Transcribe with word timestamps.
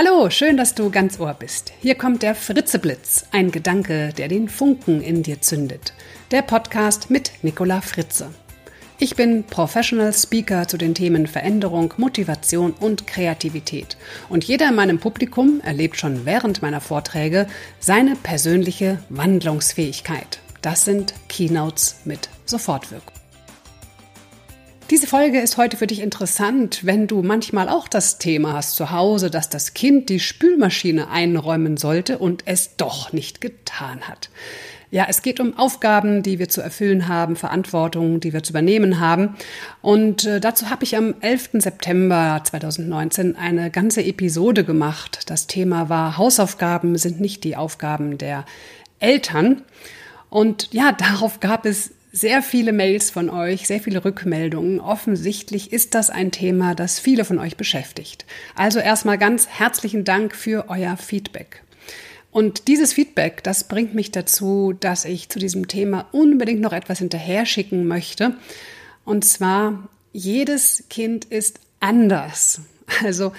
Hallo, 0.00 0.30
schön, 0.30 0.56
dass 0.56 0.76
du 0.76 0.90
ganz 0.90 1.18
Ohr 1.18 1.34
bist. 1.34 1.72
Hier 1.80 1.96
kommt 1.96 2.22
der 2.22 2.36
Fritzeblitz, 2.36 3.24
ein 3.32 3.50
Gedanke, 3.50 4.12
der 4.16 4.28
den 4.28 4.48
Funken 4.48 5.02
in 5.02 5.24
dir 5.24 5.40
zündet. 5.40 5.92
Der 6.30 6.42
Podcast 6.42 7.10
mit 7.10 7.32
Nicola 7.42 7.80
Fritze. 7.80 8.30
Ich 9.00 9.16
bin 9.16 9.42
Professional 9.42 10.12
Speaker 10.12 10.68
zu 10.68 10.76
den 10.76 10.94
Themen 10.94 11.26
Veränderung, 11.26 11.94
Motivation 11.96 12.74
und 12.78 13.08
Kreativität. 13.08 13.96
Und 14.28 14.44
jeder 14.44 14.68
in 14.68 14.76
meinem 14.76 15.00
Publikum 15.00 15.60
erlebt 15.64 15.96
schon 15.96 16.24
während 16.24 16.62
meiner 16.62 16.80
Vorträge 16.80 17.48
seine 17.80 18.14
persönliche 18.14 19.00
Wandlungsfähigkeit. 19.08 20.38
Das 20.62 20.84
sind 20.84 21.12
Keynotes 21.28 22.02
mit 22.04 22.28
Sofortwirkung. 22.44 23.17
Diese 24.90 25.06
Folge 25.06 25.38
ist 25.38 25.58
heute 25.58 25.76
für 25.76 25.86
dich 25.86 26.00
interessant, 26.00 26.86
wenn 26.86 27.06
du 27.06 27.22
manchmal 27.22 27.68
auch 27.68 27.88
das 27.88 28.16
Thema 28.16 28.54
hast 28.54 28.74
zu 28.74 28.90
Hause, 28.90 29.28
dass 29.30 29.50
das 29.50 29.74
Kind 29.74 30.08
die 30.08 30.18
Spülmaschine 30.18 31.10
einräumen 31.10 31.76
sollte 31.76 32.16
und 32.16 32.44
es 32.46 32.76
doch 32.76 33.12
nicht 33.12 33.42
getan 33.42 34.08
hat. 34.08 34.30
Ja, 34.90 35.04
es 35.06 35.20
geht 35.20 35.40
um 35.40 35.58
Aufgaben, 35.58 36.22
die 36.22 36.38
wir 36.38 36.48
zu 36.48 36.62
erfüllen 36.62 37.06
haben, 37.06 37.36
Verantwortung, 37.36 38.20
die 38.20 38.32
wir 38.32 38.42
zu 38.42 38.52
übernehmen 38.52 38.98
haben. 38.98 39.36
Und 39.82 40.24
äh, 40.24 40.40
dazu 40.40 40.70
habe 40.70 40.84
ich 40.84 40.96
am 40.96 41.14
11. 41.20 41.50
September 41.54 42.40
2019 42.42 43.36
eine 43.36 43.70
ganze 43.70 44.02
Episode 44.02 44.64
gemacht. 44.64 45.24
Das 45.26 45.46
Thema 45.46 45.90
war 45.90 46.16
Hausaufgaben 46.16 46.96
sind 46.96 47.20
nicht 47.20 47.44
die 47.44 47.56
Aufgaben 47.56 48.16
der 48.16 48.46
Eltern. 49.00 49.60
Und 50.30 50.72
ja, 50.72 50.92
darauf 50.98 51.40
gab 51.40 51.66
es 51.66 51.90
sehr 52.20 52.42
viele 52.42 52.72
Mails 52.72 53.10
von 53.10 53.30
euch, 53.30 53.66
sehr 53.66 53.80
viele 53.80 54.04
Rückmeldungen. 54.04 54.80
Offensichtlich 54.80 55.72
ist 55.72 55.94
das 55.94 56.10
ein 56.10 56.30
Thema, 56.30 56.74
das 56.74 56.98
viele 56.98 57.24
von 57.24 57.38
euch 57.38 57.56
beschäftigt. 57.56 58.26
Also 58.54 58.80
erstmal 58.80 59.18
ganz 59.18 59.46
herzlichen 59.46 60.04
Dank 60.04 60.34
für 60.34 60.66
euer 60.68 60.96
Feedback. 60.96 61.62
Und 62.30 62.68
dieses 62.68 62.92
Feedback, 62.92 63.42
das 63.42 63.64
bringt 63.64 63.94
mich 63.94 64.10
dazu, 64.10 64.74
dass 64.78 65.04
ich 65.04 65.28
zu 65.28 65.38
diesem 65.38 65.68
Thema 65.68 66.08
unbedingt 66.12 66.60
noch 66.60 66.72
etwas 66.72 66.98
hinterher 66.98 67.46
schicken 67.46 67.86
möchte. 67.86 68.34
Und 69.04 69.24
zwar, 69.24 69.88
jedes 70.12 70.84
Kind 70.90 71.24
ist 71.24 71.60
anders. 71.80 72.60
Also, 73.04 73.32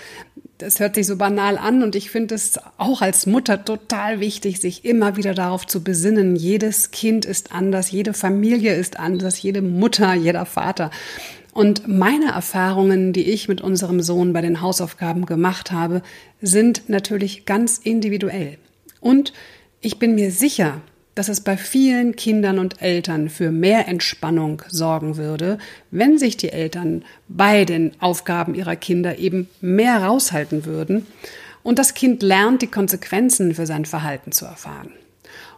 das 0.58 0.80
hört 0.80 0.95
sich 0.95 1.08
so 1.08 1.16
banal 1.16 1.58
an 1.58 1.83
und 1.83 1.95
ich 1.95 2.11
finde 2.11 2.36
es 2.36 2.59
auch 2.78 3.02
als 3.02 3.25
Mutter 3.25 3.64
total 3.64 4.19
wichtig, 4.19 4.59
sich 4.59 4.83
immer 4.83 5.16
wieder 5.16 5.33
darauf 5.33 5.66
zu 5.66 5.83
besinnen. 5.83 6.36
Jedes 6.36 6.92
Kind 6.92 7.25
ist 7.25 7.53
anders, 7.53 7.92
jede 7.92 8.14
Familie 8.14 8.75
ist 8.75 9.00
anders, 9.00 9.42
jede 9.42 9.61
Mutter, 9.61 10.14
jeder 10.14 10.45
Vater. 10.45 10.92
Und 11.53 11.88
meine 11.88 12.31
Erfahrungen, 12.31 13.14
die 13.14 13.30
ich 13.30 13.47
mit 13.47 13.61
unserem 13.61 14.02
Sohn 14.02 14.33
bei 14.33 14.42
den 14.42 14.61
Hausaufgaben 14.61 15.25
gemacht 15.25 15.72
habe, 15.72 16.02
sind 16.42 16.89
natürlich 16.89 17.45
ganz 17.45 17.77
individuell. 17.77 18.58
Und 19.00 19.33
ich 19.81 19.97
bin 19.97 20.16
mir 20.16 20.31
sicher, 20.31 20.81
dass 21.19 21.27
es 21.27 21.41
bei 21.41 21.57
vielen 21.57 22.15
Kindern 22.15 22.59
und 22.59 22.81
Eltern 22.81 23.27
für 23.27 23.51
mehr 23.51 23.89
Entspannung 23.89 24.61
sorgen 24.69 25.17
würde, 25.17 25.57
wenn 25.91 26.17
sich 26.17 26.37
die 26.37 26.47
Eltern 26.47 27.03
bei 27.27 27.65
den 27.65 27.91
Aufgaben 27.99 28.55
ihrer 28.55 28.77
Kinder 28.77 29.19
eben 29.19 29.49
mehr 29.59 30.01
raushalten 30.01 30.63
würden 30.63 31.05
und 31.61 31.77
das 31.77 31.93
Kind 31.93 32.23
lernt, 32.23 32.61
die 32.61 32.67
Konsequenzen 32.67 33.53
für 33.53 33.65
sein 33.65 33.83
Verhalten 33.83 34.31
zu 34.31 34.45
erfahren. 34.45 34.93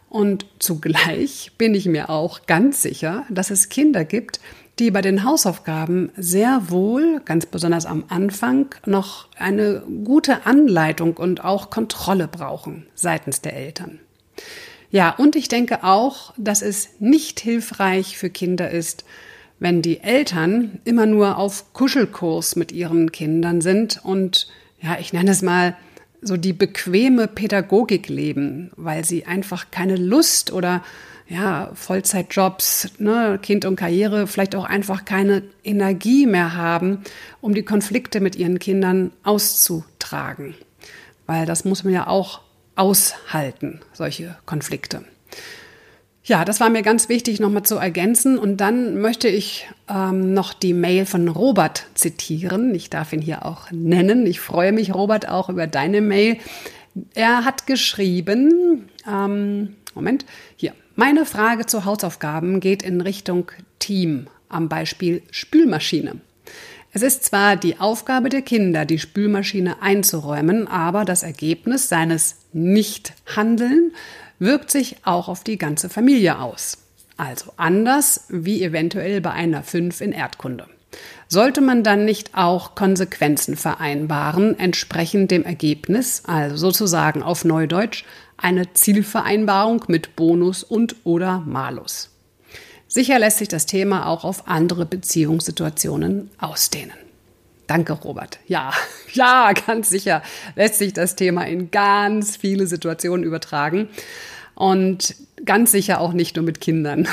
Und 0.08 0.46
zugleich 0.58 1.52
bin 1.58 1.76
ich 1.76 1.86
mir 1.86 2.10
auch 2.10 2.46
ganz 2.46 2.82
sicher, 2.82 3.24
dass 3.30 3.52
es 3.52 3.68
Kinder 3.68 4.04
gibt, 4.04 4.40
die 4.80 4.90
bei 4.90 5.00
den 5.00 5.22
Hausaufgaben 5.22 6.10
sehr 6.16 6.70
wohl, 6.70 7.20
ganz 7.24 7.46
besonders 7.46 7.86
am 7.86 8.02
Anfang, 8.08 8.74
noch 8.84 9.28
eine 9.38 9.84
gute 10.02 10.44
Anleitung 10.44 11.16
und 11.16 11.44
auch 11.44 11.70
Kontrolle 11.70 12.26
brauchen 12.26 12.88
seitens 12.96 13.42
der 13.42 13.54
Eltern. 13.54 14.00
Ja, 14.92 15.10
und 15.16 15.36
ich 15.36 15.48
denke 15.48 15.84
auch, 15.84 16.34
dass 16.36 16.60
es 16.60 16.90
nicht 17.00 17.40
hilfreich 17.40 18.18
für 18.18 18.28
Kinder 18.28 18.70
ist, 18.70 19.06
wenn 19.58 19.80
die 19.80 20.00
Eltern 20.00 20.80
immer 20.84 21.06
nur 21.06 21.38
auf 21.38 21.72
Kuschelkurs 21.72 22.56
mit 22.56 22.72
ihren 22.72 23.10
Kindern 23.10 23.62
sind 23.62 24.00
und, 24.04 24.48
ja, 24.82 24.98
ich 25.00 25.14
nenne 25.14 25.30
es 25.30 25.40
mal, 25.40 25.76
so 26.20 26.36
die 26.36 26.52
bequeme 26.52 27.26
Pädagogik 27.26 28.08
leben, 28.08 28.70
weil 28.76 29.02
sie 29.04 29.24
einfach 29.24 29.70
keine 29.70 29.96
Lust 29.96 30.52
oder 30.52 30.82
ja, 31.26 31.70
Vollzeitjobs, 31.72 32.90
ne, 32.98 33.38
Kind 33.40 33.64
und 33.64 33.76
Karriere 33.76 34.26
vielleicht 34.26 34.54
auch 34.54 34.64
einfach 34.64 35.06
keine 35.06 35.42
Energie 35.64 36.26
mehr 36.26 36.54
haben, 36.54 37.02
um 37.40 37.54
die 37.54 37.64
Konflikte 37.64 38.20
mit 38.20 38.36
ihren 38.36 38.58
Kindern 38.58 39.10
auszutragen. 39.22 40.54
Weil 41.26 41.46
das 41.46 41.64
muss 41.64 41.82
man 41.82 41.94
ja 41.94 42.08
auch 42.08 42.40
aushalten, 42.76 43.80
solche 43.92 44.36
Konflikte. 44.46 45.04
Ja, 46.24 46.44
das 46.44 46.60
war 46.60 46.70
mir 46.70 46.82
ganz 46.82 47.08
wichtig 47.08 47.40
nochmal 47.40 47.64
zu 47.64 47.76
ergänzen. 47.76 48.38
Und 48.38 48.58
dann 48.58 49.00
möchte 49.00 49.28
ich 49.28 49.68
ähm, 49.88 50.32
noch 50.34 50.52
die 50.52 50.72
Mail 50.72 51.04
von 51.04 51.26
Robert 51.26 51.86
zitieren. 51.94 52.74
Ich 52.74 52.90
darf 52.90 53.12
ihn 53.12 53.20
hier 53.20 53.44
auch 53.44 53.70
nennen. 53.72 54.26
Ich 54.26 54.38
freue 54.38 54.72
mich, 54.72 54.94
Robert, 54.94 55.28
auch 55.28 55.48
über 55.48 55.66
deine 55.66 56.00
Mail. 56.00 56.38
Er 57.14 57.44
hat 57.44 57.66
geschrieben, 57.66 58.88
ähm, 59.08 59.74
Moment, 59.94 60.24
hier. 60.56 60.74
Meine 60.94 61.24
Frage 61.24 61.66
zu 61.66 61.86
Hausaufgaben 61.86 62.60
geht 62.60 62.82
in 62.82 63.00
Richtung 63.00 63.50
Team 63.78 64.26
am 64.48 64.68
Beispiel 64.68 65.22
Spülmaschine. 65.30 66.20
Es 66.94 67.00
ist 67.00 67.24
zwar 67.24 67.56
die 67.56 67.80
Aufgabe 67.80 68.28
der 68.28 68.42
Kinder, 68.42 68.84
die 68.84 68.98
Spülmaschine 68.98 69.80
einzuräumen, 69.80 70.68
aber 70.68 71.06
das 71.06 71.22
Ergebnis 71.22 71.88
seines 71.88 72.36
Nichthandeln 72.52 73.92
wirkt 74.38 74.70
sich 74.70 74.96
auch 75.02 75.28
auf 75.28 75.42
die 75.42 75.56
ganze 75.56 75.88
Familie 75.88 76.38
aus. 76.38 76.76
Also 77.16 77.54
anders 77.56 78.26
wie 78.28 78.62
eventuell 78.62 79.22
bei 79.22 79.30
einer 79.30 79.62
5 79.62 80.02
in 80.02 80.12
Erdkunde. 80.12 80.66
Sollte 81.28 81.62
man 81.62 81.82
dann 81.82 82.04
nicht 82.04 82.34
auch 82.34 82.74
Konsequenzen 82.74 83.56
vereinbaren, 83.56 84.58
entsprechend 84.58 85.30
dem 85.30 85.44
Ergebnis, 85.44 86.24
also 86.26 86.56
sozusagen 86.56 87.22
auf 87.22 87.46
Neudeutsch 87.46 88.04
eine 88.36 88.74
Zielvereinbarung 88.74 89.84
mit 89.88 90.14
Bonus 90.14 90.62
und 90.62 90.96
oder 91.04 91.40
Malus. 91.46 92.11
Sicher 92.92 93.18
lässt 93.18 93.38
sich 93.38 93.48
das 93.48 93.64
Thema 93.64 94.06
auch 94.06 94.22
auf 94.22 94.48
andere 94.48 94.84
Beziehungssituationen 94.84 96.28
ausdehnen. 96.38 96.92
Danke, 97.66 97.94
Robert. 97.94 98.38
Ja, 98.46 98.74
ja, 99.14 99.54
ganz 99.54 99.88
sicher 99.88 100.22
lässt 100.56 100.74
sich 100.74 100.92
das 100.92 101.16
Thema 101.16 101.46
in 101.46 101.70
ganz 101.70 102.36
viele 102.36 102.66
Situationen 102.66 103.24
übertragen. 103.24 103.88
Und 104.54 105.14
ganz 105.46 105.72
sicher 105.72 106.02
auch 106.02 106.12
nicht 106.12 106.36
nur 106.36 106.44
mit 106.44 106.60
Kindern. 106.60 107.08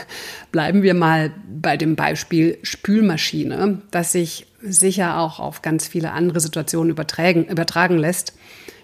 Bleiben 0.52 0.84
wir 0.84 0.94
mal 0.94 1.32
bei 1.60 1.76
dem 1.76 1.96
Beispiel 1.96 2.56
Spülmaschine, 2.62 3.82
das 3.90 4.12
sich 4.12 4.46
sicher 4.62 5.18
auch 5.18 5.40
auf 5.40 5.62
ganz 5.62 5.88
viele 5.88 6.12
andere 6.12 6.38
Situationen 6.38 6.90
übertragen, 6.90 7.46
übertragen 7.46 7.98
lässt. 7.98 8.34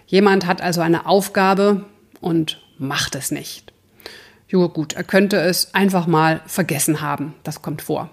Jemand 0.05 0.45
hat 0.45 0.61
also 0.61 0.81
eine 0.81 1.05
Aufgabe 1.05 1.85
und 2.19 2.61
macht 2.77 3.15
es 3.15 3.31
nicht. 3.31 3.70
Jo, 4.51 4.67
gut, 4.67 4.91
er 4.91 5.05
könnte 5.05 5.37
es 5.37 5.73
einfach 5.73 6.07
mal 6.07 6.41
vergessen 6.45 6.99
haben. 6.99 7.35
Das 7.43 7.61
kommt 7.61 7.81
vor. 7.81 8.09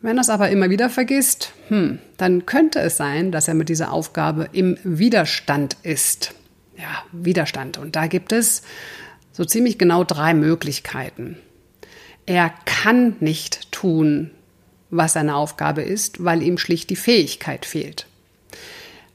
Wenn 0.00 0.16
er 0.16 0.22
es 0.22 0.30
aber 0.30 0.48
immer 0.48 0.70
wieder 0.70 0.88
vergisst, 0.88 1.52
hm, 1.68 1.98
dann 2.16 2.46
könnte 2.46 2.78
es 2.80 2.96
sein, 2.96 3.30
dass 3.30 3.46
er 3.46 3.52
mit 3.52 3.68
dieser 3.68 3.92
Aufgabe 3.92 4.48
im 4.52 4.78
Widerstand 4.82 5.76
ist. 5.82 6.32
Ja, 6.78 7.04
Widerstand. 7.12 7.76
Und 7.76 7.96
da 7.96 8.06
gibt 8.06 8.32
es 8.32 8.62
so 9.30 9.44
ziemlich 9.44 9.76
genau 9.76 10.04
drei 10.04 10.32
Möglichkeiten. 10.32 11.36
Er 12.24 12.54
kann 12.64 13.16
nicht 13.20 13.70
tun, 13.72 14.30
was 14.88 15.12
seine 15.12 15.34
Aufgabe 15.34 15.82
ist, 15.82 16.24
weil 16.24 16.42
ihm 16.42 16.56
schlicht 16.56 16.88
die 16.88 16.96
Fähigkeit 16.96 17.66
fehlt. 17.66 18.06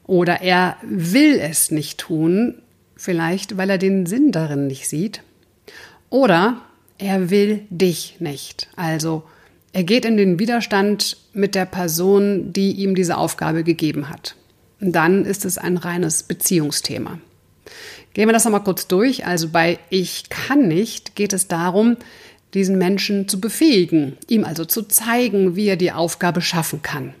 Oder 0.04 0.40
er 0.40 0.76
will 0.82 1.40
es 1.40 1.72
nicht 1.72 1.98
tun, 1.98 2.62
vielleicht 2.96 3.56
weil 3.56 3.70
er 3.70 3.78
den 3.78 4.06
Sinn 4.06 4.30
darin 4.30 4.68
nicht 4.68 4.88
sieht. 4.88 5.22
Oder 6.10 6.60
er 6.98 7.30
will 7.30 7.66
dich 7.70 8.16
nicht. 8.20 8.68
Also 8.76 9.24
er 9.72 9.84
geht 9.84 10.04
in 10.04 10.16
den 10.16 10.38
Widerstand 10.38 11.16
mit 11.32 11.54
der 11.54 11.66
Person, 11.66 12.52
die 12.52 12.72
ihm 12.72 12.94
diese 12.94 13.16
Aufgabe 13.16 13.64
gegeben 13.64 14.08
hat. 14.08 14.34
dann 14.78 15.24
ist 15.24 15.44
es 15.46 15.56
ein 15.56 15.78
reines 15.78 16.22
Beziehungsthema. 16.22 17.18
Gehen 18.12 18.28
wir 18.28 18.32
das 18.32 18.44
nochmal 18.44 18.64
kurz 18.64 18.86
durch. 18.86 19.26
Also 19.26 19.48
bei 19.48 19.78
Ich 19.90 20.28
kann 20.28 20.68
nicht 20.68 21.16
geht 21.16 21.32
es 21.32 21.48
darum, 21.48 21.96
diesen 22.54 22.78
Menschen 22.78 23.28
zu 23.28 23.40
befähigen, 23.40 24.16
ihm 24.28 24.44
also 24.44 24.64
zu 24.64 24.82
zeigen, 24.82 25.56
wie 25.56 25.66
er 25.66 25.76
die 25.76 25.92
Aufgabe 25.92 26.40
schaffen 26.40 26.80
kann. 26.82 27.12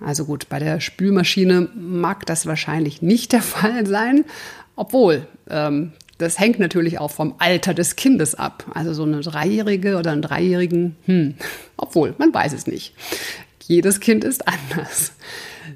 Also 0.00 0.24
gut, 0.24 0.48
bei 0.48 0.58
der 0.58 0.80
Spülmaschine 0.80 1.68
mag 1.74 2.26
das 2.26 2.46
wahrscheinlich 2.46 3.02
nicht 3.02 3.32
der 3.32 3.42
Fall 3.54 3.86
sein, 3.86 4.24
obwohl 4.74 5.26
ähm, 5.48 5.92
das 6.22 6.38
hängt 6.38 6.58
natürlich 6.58 6.98
auch 6.98 7.10
vom 7.10 7.34
Alter 7.38 7.74
des 7.74 7.96
Kindes 7.96 8.34
ab. 8.34 8.64
Also 8.74 8.94
so 8.94 9.02
eine 9.02 9.20
Dreijährige 9.20 9.96
oder 9.96 10.12
einen 10.12 10.22
Dreijährigen, 10.22 10.96
hm, 11.06 11.34
obwohl, 11.76 12.14
man 12.18 12.32
weiß 12.32 12.52
es 12.52 12.66
nicht. 12.66 12.94
jedes 13.66 14.00
Kind 14.00 14.24
ist 14.24 14.46
anders. 14.48 15.12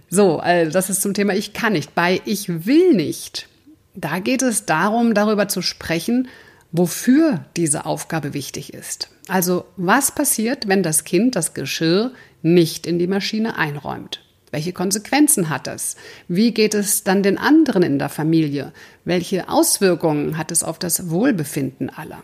So, 0.08 0.38
also 0.38 0.72
das 0.72 0.90
ist 0.90 1.02
zum 1.02 1.14
Thema 1.14 1.34
Ich 1.34 1.52
kann 1.52 1.72
nicht. 1.72 1.94
Bei 1.94 2.20
Ich 2.24 2.66
will 2.66 2.94
nicht, 2.94 3.48
da 3.94 4.18
geht 4.18 4.42
es 4.42 4.66
darum, 4.66 5.14
darüber 5.14 5.48
zu 5.48 5.62
sprechen, 5.62 6.28
wofür 6.72 7.44
diese 7.56 7.86
Aufgabe 7.86 8.34
wichtig 8.34 8.74
ist. 8.74 9.08
Also 9.28 9.64
was 9.76 10.12
passiert, 10.12 10.68
wenn 10.68 10.82
das 10.82 11.04
Kind 11.04 11.36
das 11.36 11.54
Geschirr 11.54 12.12
nicht 12.42 12.86
in 12.86 12.98
die 12.98 13.06
Maschine 13.06 13.56
einräumt? 13.58 14.20
Welche 14.50 14.72
Konsequenzen 14.72 15.50
hat 15.50 15.66
das? 15.66 15.96
Wie 16.28 16.52
geht 16.52 16.74
es 16.74 17.04
dann 17.04 17.22
den 17.22 17.38
anderen 17.38 17.82
in 17.82 17.98
der 17.98 18.08
Familie? 18.08 18.72
Welche 19.04 19.48
Auswirkungen 19.48 20.38
hat 20.38 20.50
es 20.50 20.62
auf 20.62 20.78
das 20.78 21.10
Wohlbefinden 21.10 21.90
aller? 21.90 22.22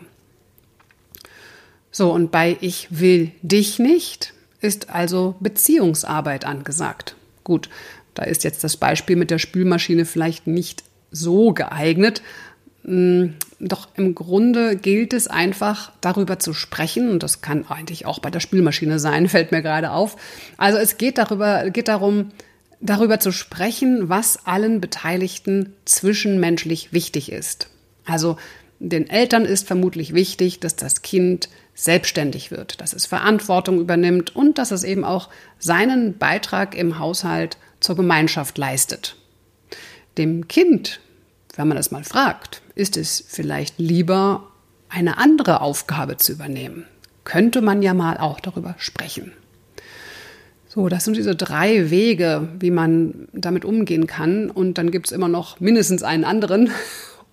So, 1.91 2.11
und 2.11 2.31
bei 2.31 2.57
Ich 2.61 2.87
will 2.89 3.31
dich 3.41 3.77
nicht 3.79 4.33
ist 4.63 4.89
also 4.89 5.35
Beziehungsarbeit 5.41 6.45
angesagt. 6.45 7.15
Gut, 7.43 7.69
da 8.13 8.23
ist 8.23 8.43
jetzt 8.43 8.63
das 8.63 8.77
Beispiel 8.77 9.15
mit 9.15 9.29
der 9.29 9.39
Spülmaschine 9.39 10.05
vielleicht 10.05 10.47
nicht 10.47 10.83
so 11.11 11.53
geeignet, 11.53 12.21
hm, 12.83 13.35
doch 13.67 13.87
im 13.95 14.15
Grunde 14.15 14.75
gilt 14.75 15.13
es 15.13 15.27
einfach 15.27 15.91
darüber 16.01 16.39
zu 16.39 16.53
sprechen 16.53 17.09
und 17.09 17.23
das 17.23 17.41
kann 17.41 17.65
eigentlich 17.67 18.05
auch 18.05 18.19
bei 18.19 18.29
der 18.29 18.39
Spülmaschine 18.39 18.99
sein, 18.99 19.29
fällt 19.29 19.51
mir 19.51 19.61
gerade 19.61 19.91
auf. 19.91 20.15
Also 20.57 20.77
es 20.77 20.97
geht 20.97 21.17
darüber, 21.17 21.69
geht 21.69 21.87
darum, 21.87 22.31
darüber 22.81 23.19
zu 23.19 23.31
sprechen, 23.31 24.09
was 24.09 24.45
allen 24.45 24.81
Beteiligten 24.81 25.73
zwischenmenschlich 25.85 26.93
wichtig 26.93 27.31
ist. 27.31 27.69
Also 28.05 28.37
den 28.79 29.09
Eltern 29.09 29.45
ist 29.45 29.65
vermutlich 29.65 30.13
wichtig, 30.13 30.59
dass 30.59 30.75
das 30.75 31.01
Kind 31.01 31.47
selbstständig 31.73 32.51
wird, 32.51 32.81
dass 32.81 32.93
es 32.93 33.05
Verantwortung 33.05 33.79
übernimmt 33.79 34.35
und 34.35 34.57
dass 34.57 34.71
es 34.71 34.83
eben 34.83 35.05
auch 35.05 35.29
seinen 35.57 36.17
Beitrag 36.17 36.75
im 36.75 36.99
Haushalt 36.99 37.57
zur 37.79 37.95
Gemeinschaft 37.95 38.57
leistet. 38.57 39.15
Dem 40.17 40.47
Kind 40.47 40.99
wenn 41.55 41.67
man 41.67 41.77
das 41.77 41.91
mal 41.91 42.03
fragt, 42.03 42.61
ist 42.75 42.97
es 42.97 43.23
vielleicht 43.27 43.79
lieber, 43.79 44.47
eine 44.89 45.17
andere 45.17 45.61
Aufgabe 45.61 46.17
zu 46.17 46.33
übernehmen. 46.33 46.85
Könnte 47.23 47.61
man 47.61 47.81
ja 47.81 47.93
mal 47.93 48.17
auch 48.17 48.39
darüber 48.39 48.75
sprechen. 48.77 49.31
So, 50.67 50.89
das 50.89 51.05
sind 51.05 51.17
diese 51.17 51.35
drei 51.35 51.91
Wege, 51.91 52.49
wie 52.59 52.71
man 52.71 53.27
damit 53.31 53.65
umgehen 53.65 54.07
kann. 54.07 54.49
Und 54.49 54.77
dann 54.77 54.91
gibt 54.91 55.07
es 55.07 55.11
immer 55.11 55.27
noch 55.27 55.59
mindestens 55.59 56.03
einen 56.03 56.25
anderen. 56.25 56.71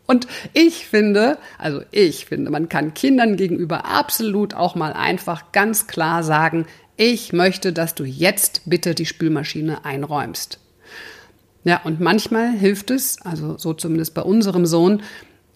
Und 0.06 0.26
ich 0.52 0.86
finde, 0.86 1.38
also 1.56 1.82
ich 1.90 2.26
finde, 2.26 2.50
man 2.50 2.68
kann 2.68 2.94
Kindern 2.94 3.36
gegenüber 3.36 3.84
absolut 3.84 4.54
auch 4.54 4.74
mal 4.74 4.92
einfach 4.92 5.52
ganz 5.52 5.86
klar 5.86 6.22
sagen, 6.22 6.66
ich 6.96 7.32
möchte, 7.32 7.72
dass 7.72 7.94
du 7.94 8.04
jetzt 8.04 8.62
bitte 8.66 8.94
die 8.94 9.06
Spülmaschine 9.06 9.84
einräumst. 9.84 10.58
Ja, 11.64 11.80
und 11.84 12.00
manchmal 12.00 12.52
hilft 12.52 12.90
es, 12.90 13.20
also 13.22 13.58
so 13.58 13.74
zumindest 13.74 14.14
bei 14.14 14.22
unserem 14.22 14.66
Sohn, 14.66 15.02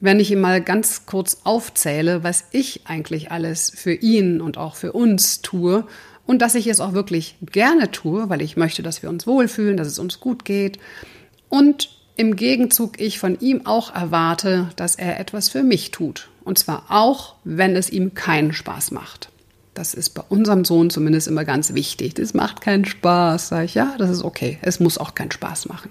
wenn 0.01 0.21
ich 0.21 0.31
ihm 0.31 0.41
mal 0.41 0.61
ganz 0.61 1.07
kurz 1.07 1.41
aufzähle, 1.45 2.23
was 2.23 2.45
ich 2.53 2.83
eigentlich 2.85 3.31
alles 3.31 3.73
für 3.75 3.95
ihn 3.95 4.41
und 4.41 4.59
auch 4.59 4.77
für 4.77 4.93
uns 4.93 5.41
tue 5.41 5.87
und 6.27 6.43
dass 6.43 6.55
ich 6.55 6.67
es 6.67 6.81
auch 6.81 6.93
wirklich 6.93 7.37
gerne 7.43 7.91
tue, 7.91 8.29
weil 8.29 8.43
ich 8.43 8.57
möchte, 8.57 8.83
dass 8.83 9.03
wir 9.03 9.09
uns 9.09 9.27
wohlfühlen, 9.27 9.79
dass 9.79 9.89
es 9.89 9.99
uns 9.99 10.21
gut 10.21 10.45
geht 10.45 10.79
und 11.49 11.89
im 12.17 12.37
Gegenzug 12.37 13.01
ich 13.01 13.19
von 13.19 13.41
ihm 13.41 13.67
auch 13.67 13.95
erwarte, 13.95 14.69
dass 14.77 14.95
er 14.95 15.19
etwas 15.19 15.49
für 15.49 15.63
mich 15.63 15.91
tut. 15.91 16.29
Und 16.45 16.59
zwar 16.59 16.85
auch, 16.89 17.35
wenn 17.43 17.75
es 17.75 17.91
ihm 17.91 18.15
keinen 18.15 18.53
Spaß 18.53 18.93
macht. 18.93 19.31
Das 19.75 19.93
ist 19.93 20.11
bei 20.11 20.23
unserem 20.29 20.65
Sohn 20.65 20.89
zumindest 20.91 21.27
immer 21.27 21.45
ganz 21.45 21.75
wichtig. 21.75 22.15
Das 22.15 22.33
macht 22.33 22.61
keinen 22.61 22.85
Spaß, 22.85 23.49
sage 23.49 23.65
ich. 23.65 23.75
Ja, 23.75 23.97
das 23.99 24.11
ist 24.11 24.23
okay. 24.23 24.59
Es 24.63 24.81
muss 24.81 24.99
auch 24.99 25.15
keinen 25.15 25.33
Spaß 25.33 25.67
machen. 25.67 25.91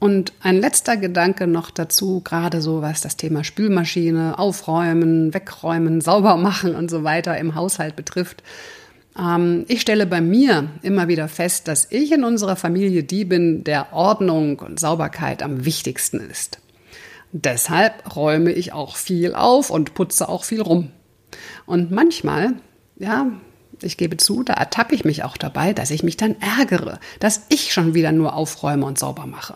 Und 0.00 0.32
ein 0.40 0.56
letzter 0.56 0.96
Gedanke 0.96 1.46
noch 1.46 1.70
dazu, 1.70 2.22
gerade 2.24 2.60
so 2.60 2.82
was 2.82 3.02
das 3.02 3.16
Thema 3.16 3.44
Spülmaschine, 3.44 4.36
Aufräumen, 4.36 5.32
Wegräumen, 5.32 6.00
sauber 6.00 6.36
machen 6.36 6.74
und 6.74 6.90
so 6.90 7.04
weiter 7.04 7.38
im 7.38 7.54
Haushalt 7.54 7.94
betrifft. 7.94 8.42
Ähm, 9.16 9.64
ich 9.68 9.80
stelle 9.80 10.06
bei 10.06 10.20
mir 10.20 10.70
immer 10.82 11.06
wieder 11.06 11.28
fest, 11.28 11.68
dass 11.68 11.86
ich 11.90 12.10
in 12.10 12.24
unserer 12.24 12.56
Familie 12.56 13.04
die 13.04 13.24
bin, 13.24 13.62
der 13.62 13.92
Ordnung 13.92 14.58
und 14.58 14.80
Sauberkeit 14.80 15.40
am 15.40 15.64
wichtigsten 15.64 16.18
ist. 16.18 16.58
Deshalb 17.30 18.16
räume 18.16 18.50
ich 18.50 18.72
auch 18.72 18.96
viel 18.96 19.34
auf 19.34 19.70
und 19.70 19.94
putze 19.94 20.28
auch 20.28 20.42
viel 20.42 20.62
rum. 20.62 20.90
Und 21.64 21.92
manchmal, 21.92 22.54
ja, 22.96 23.26
ich 23.80 23.96
gebe 23.96 24.16
zu, 24.16 24.42
da 24.42 24.54
ertappe 24.54 24.94
ich 24.94 25.04
mich 25.04 25.24
auch 25.24 25.36
dabei, 25.36 25.72
dass 25.72 25.90
ich 25.90 26.02
mich 26.02 26.16
dann 26.16 26.36
ärgere, 26.40 26.98
dass 27.20 27.46
ich 27.48 27.72
schon 27.72 27.94
wieder 27.94 28.12
nur 28.12 28.34
aufräume 28.34 28.86
und 28.86 28.98
sauber 28.98 29.26
mache. 29.26 29.54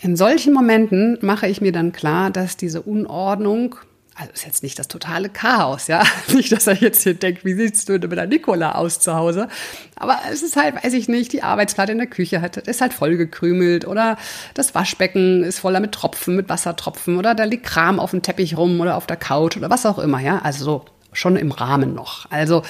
In 0.00 0.16
solchen 0.16 0.52
Momenten 0.52 1.18
mache 1.20 1.46
ich 1.46 1.60
mir 1.60 1.72
dann 1.72 1.92
klar, 1.92 2.30
dass 2.30 2.56
diese 2.56 2.82
Unordnung, 2.82 3.76
also 4.16 4.32
ist 4.32 4.44
jetzt 4.44 4.64
nicht 4.64 4.76
das 4.78 4.88
totale 4.88 5.28
Chaos, 5.28 5.86
ja, 5.86 6.02
nicht, 6.34 6.50
dass 6.50 6.66
er 6.66 6.74
jetzt 6.74 7.04
hier 7.04 7.14
denkt, 7.14 7.44
wie 7.44 7.54
sieht's 7.54 7.84
du 7.84 7.92
mit 7.92 8.12
der 8.12 8.26
Nikola 8.26 8.72
aus 8.72 8.98
zu 8.98 9.14
Hause, 9.14 9.46
aber 9.94 10.18
es 10.32 10.42
ist 10.42 10.56
halt, 10.56 10.74
weiß 10.82 10.92
ich 10.94 11.08
nicht, 11.08 11.32
die 11.32 11.44
Arbeitsplatte 11.44 11.92
in 11.92 11.98
der 11.98 12.08
Küche 12.08 12.40
hat, 12.40 12.56
ist 12.56 12.80
halt 12.80 12.92
vollgekrümelt 12.92 13.86
oder 13.86 14.18
das 14.54 14.74
Waschbecken 14.74 15.44
ist 15.44 15.60
voller 15.60 15.78
mit 15.78 15.92
Tropfen, 15.92 16.34
mit 16.34 16.48
Wassertropfen 16.48 17.16
oder 17.16 17.36
da 17.36 17.44
liegt 17.44 17.64
Kram 17.64 18.00
auf 18.00 18.10
dem 18.10 18.22
Teppich 18.22 18.56
rum 18.56 18.80
oder 18.80 18.96
auf 18.96 19.06
der 19.06 19.16
Couch 19.16 19.56
oder 19.56 19.70
was 19.70 19.86
auch 19.86 20.00
immer, 20.00 20.18
ja, 20.18 20.40
also 20.40 20.64
so 20.64 20.84
schon 21.12 21.36
im 21.36 21.52
Rahmen 21.52 21.94
noch. 21.94 22.30
Also 22.30 22.62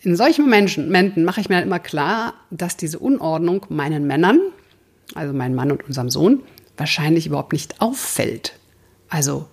in 0.00 0.16
solchen 0.16 0.42
Momenten 0.42 1.24
mache 1.24 1.40
ich 1.40 1.48
mir 1.48 1.56
halt 1.56 1.66
immer 1.66 1.78
klar, 1.78 2.34
dass 2.50 2.76
diese 2.76 2.98
Unordnung 2.98 3.66
meinen 3.68 4.06
Männern, 4.06 4.40
also 5.14 5.34
meinem 5.34 5.54
Mann 5.54 5.70
und 5.70 5.84
unserem 5.84 6.08
Sohn, 6.08 6.42
wahrscheinlich 6.76 7.26
überhaupt 7.26 7.52
nicht 7.52 7.80
auffällt. 7.80 8.54
Also, 9.08 9.46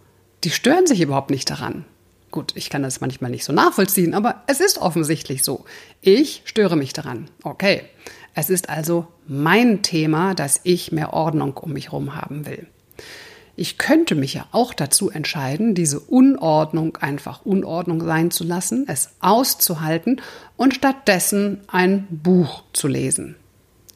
die 0.44 0.52
stören 0.52 0.88
sich 0.88 1.02
überhaupt 1.02 1.32
nicht 1.32 1.50
daran. 1.50 1.84
Gut, 2.32 2.54
ich 2.56 2.70
kann 2.70 2.84
das 2.84 3.02
manchmal 3.02 3.32
nicht 3.32 3.44
so 3.44 3.52
nachvollziehen, 3.52 4.14
aber 4.14 4.44
es 4.48 4.60
ist 4.60 4.78
offensichtlich 4.78 5.44
so. 5.44 5.66
Ich 6.02 6.44
störe 6.46 6.76
mich 6.78 6.94
daran. 6.94 7.30
Okay. 7.44 7.84
Es 8.34 8.52
ist 8.52 8.70
also 8.70 9.08
mein 9.28 9.82
Thema, 9.82 10.36
dass 10.36 10.62
ich 10.64 10.92
mehr 10.92 11.14
Ordnung 11.14 11.58
um 11.58 11.74
mich 11.74 11.86
herum 11.86 12.16
haben 12.16 12.46
will. 12.46 12.68
Ich 13.59 13.80
könnte 13.80 14.13
mich 14.13 14.36
ja 14.36 14.45
auch 14.51 14.71
dazu 14.71 15.09
entscheiden, 15.09 15.74
diese 15.74 16.00
Unordnung 16.00 16.98
einfach 16.98 17.44
Unordnung 17.44 18.06
sein 18.06 18.30
zu 18.30 18.44
lassen, 18.44 18.86
es 18.88 19.09
auszuhalten 19.19 20.21
und 20.57 20.75
stattdessen 20.75 21.62
ein 21.65 22.06
Buch 22.12 22.63
zu 22.71 22.88
lesen. 22.88 23.35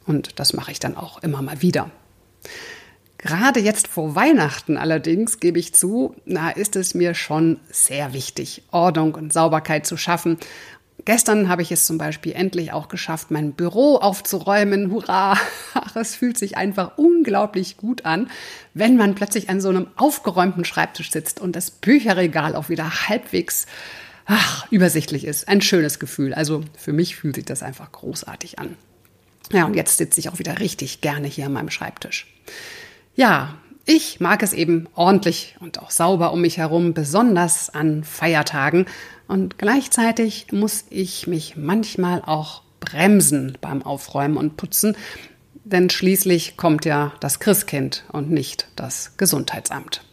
Und 0.08 0.40
das 0.40 0.54
mache 0.54 0.72
ich 0.72 0.80
dann 0.80 0.98
auch 0.98 1.22
immer 1.22 1.44
mal 1.44 1.62
wieder. 1.62 1.92
Gerade 3.20 3.60
jetzt 3.60 3.88
vor 3.88 4.16
Weihnachten 4.16 4.78
allerdings, 4.78 5.40
gebe 5.40 5.60
ich 5.60 5.76
zu, 5.76 6.16
na, 6.26 6.50
ist 6.50 6.76
es 6.76 6.96
mir 6.96 7.14
schon 7.14 7.60
sehr 7.70 8.14
wichtig, 8.14 8.64
Ordnung 8.72 9.14
und 9.14 9.32
Sauberkeit 9.32 9.86
zu 9.86 9.96
schaffen. 9.96 10.40
Gestern 11.06 11.50
habe 11.50 11.62
ich 11.62 11.72
es 11.72 11.86
zum 11.86 11.98
Beispiel 11.98 12.34
endlich 12.34 12.74
auch 12.74 12.88
geschafft, 12.88 13.32
mein 13.32 13.54
Büro 13.54 13.96
aufzuräumen. 13.96 14.92
Hurra! 14.92 15.38
Ach, 15.74 15.96
es 15.96 16.16
fühlt 16.16 16.38
sich 16.38 16.58
einfach 16.58 16.98
unglaublich 16.98 17.78
gut 17.78 18.06
an, 18.06 18.30
wenn 18.74 18.98
man 18.98 19.16
plötzlich 19.16 19.50
an 19.50 19.62
so 19.62 19.70
einem 19.70 19.88
aufgeräumten 19.96 20.66
Schreibtisch 20.66 21.12
sitzt 21.12 21.40
und 21.40 21.56
das 21.56 21.72
Bücherregal 21.72 22.56
auch 22.56 22.70
wieder 22.70 23.08
halbwegs 23.08 23.66
ach, 24.26 24.72
übersichtlich 24.72 25.26
ist. 25.26 25.48
Ein 25.48 25.62
schönes 25.62 26.00
Gefühl. 26.00 26.34
Also 26.34 26.64
für 26.78 26.94
mich 26.94 27.16
fühlt 27.16 27.36
sich 27.36 27.46
das 27.46 27.64
einfach 27.64 27.92
großartig 27.92 28.60
an. 28.60 28.78
Ja, 29.52 29.66
und 29.66 29.76
jetzt 29.76 29.98
sitze 29.98 30.20
ich 30.20 30.30
auch 30.30 30.40
wieder 30.40 30.60
richtig 30.60 31.02
gerne 31.02 31.28
hier 31.28 31.48
an 31.48 31.54
meinem 31.54 31.70
Schreibtisch. 31.70 32.28
Ja, 33.16 33.56
ich 33.94 34.22
mag 34.22 34.42
es 34.42 34.54
eben 34.54 34.88
ordentlich 34.96 35.56
und 35.60 35.80
auch 35.80 35.92
sauber 35.92 36.32
um 36.32 36.42
mich 36.42 36.58
herum, 36.58 36.94
besonders 36.94 37.70
an 37.70 38.06
Feiertagen. 38.06 38.86
Und 39.28 39.58
gleichzeitig 39.58 40.48
muss 40.52 40.86
ich 40.90 41.28
mich 41.28 41.58
manchmal 41.58 42.22
auch 42.26 42.62
bremsen 42.80 43.58
beim 43.60 43.84
Aufräumen 43.84 44.38
und 44.38 44.56
Putzen, 44.56 44.96
denn 45.66 45.90
schließlich 45.90 46.56
kommt 46.56 46.86
ja 46.86 47.12
das 47.20 47.40
Christkind 47.40 48.06
und 48.14 48.32
nicht 48.32 48.68
das 48.78 49.18
Gesundheitsamt. 49.18 50.04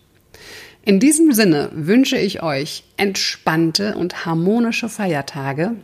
In 0.82 0.98
diesem 0.98 1.32
Sinne 1.32 1.70
wünsche 1.72 2.18
ich 2.18 2.42
euch 2.42 2.82
entspannte 2.96 3.96
und 3.96 4.26
harmonische 4.26 4.88
Feiertage, 4.88 5.76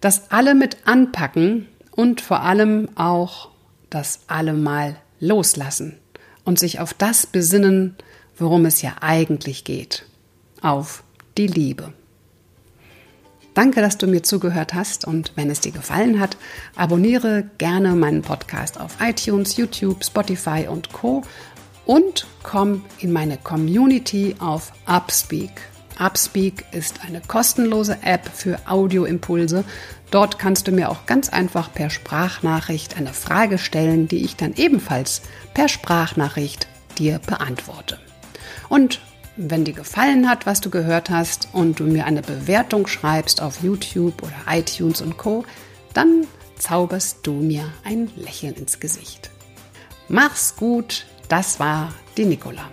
dass 0.00 0.32
alle 0.32 0.56
mit 0.56 0.78
anpacken 0.86 1.68
und 1.92 2.20
vor 2.20 2.42
allem 2.42 2.88
auch 2.96 3.50
das 3.90 4.22
allemal 4.26 4.96
loslassen 5.20 6.01
und 6.44 6.58
sich 6.58 6.80
auf 6.80 6.94
das 6.94 7.26
besinnen, 7.26 7.96
worum 8.36 8.66
es 8.66 8.82
ja 8.82 8.96
eigentlich 9.00 9.64
geht, 9.64 10.06
auf 10.60 11.02
die 11.36 11.46
Liebe. 11.46 11.92
Danke, 13.54 13.82
dass 13.82 13.98
du 13.98 14.06
mir 14.06 14.22
zugehört 14.22 14.72
hast 14.72 15.06
und 15.06 15.32
wenn 15.36 15.50
es 15.50 15.60
dir 15.60 15.72
gefallen 15.72 16.20
hat, 16.20 16.38
abonniere 16.74 17.44
gerne 17.58 17.94
meinen 17.94 18.22
Podcast 18.22 18.80
auf 18.80 18.96
iTunes, 19.00 19.56
YouTube, 19.56 20.02
Spotify 20.02 20.66
und 20.70 20.92
Co. 20.92 21.22
und 21.84 22.26
komm 22.42 22.82
in 23.00 23.12
meine 23.12 23.36
Community 23.36 24.36
auf 24.38 24.72
Upspeak. 24.86 25.50
Upspeak 25.98 26.64
ist 26.72 27.04
eine 27.04 27.20
kostenlose 27.20 27.98
App 28.02 28.26
für 28.32 28.58
Audioimpulse 28.66 29.64
Dort 30.12 30.38
kannst 30.38 30.68
du 30.68 30.72
mir 30.72 30.90
auch 30.90 31.06
ganz 31.06 31.30
einfach 31.30 31.72
per 31.72 31.88
Sprachnachricht 31.88 32.98
eine 32.98 33.14
Frage 33.14 33.56
stellen, 33.56 34.08
die 34.08 34.24
ich 34.24 34.36
dann 34.36 34.52
ebenfalls 34.54 35.22
per 35.54 35.68
Sprachnachricht 35.68 36.68
dir 36.98 37.18
beantworte. 37.18 37.98
Und 38.68 39.00
wenn 39.38 39.64
dir 39.64 39.72
gefallen 39.72 40.28
hat, 40.28 40.44
was 40.44 40.60
du 40.60 40.68
gehört 40.68 41.08
hast 41.08 41.48
und 41.54 41.80
du 41.80 41.84
mir 41.84 42.04
eine 42.04 42.20
Bewertung 42.20 42.86
schreibst 42.86 43.40
auf 43.40 43.62
YouTube 43.62 44.22
oder 44.22 44.34
iTunes 44.54 45.00
und 45.00 45.16
Co, 45.16 45.46
dann 45.94 46.26
zauberst 46.58 47.20
du 47.22 47.32
mir 47.32 47.72
ein 47.82 48.10
Lächeln 48.14 48.54
ins 48.54 48.80
Gesicht. 48.80 49.30
Mach's 50.08 50.56
gut, 50.56 51.06
das 51.28 51.58
war 51.58 51.94
die 52.18 52.26
Nicola. 52.26 52.68